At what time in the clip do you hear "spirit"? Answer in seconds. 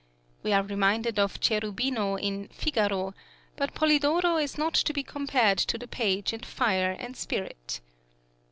7.15-7.81